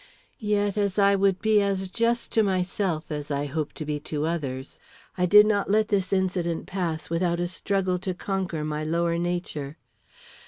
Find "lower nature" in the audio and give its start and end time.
8.83-9.77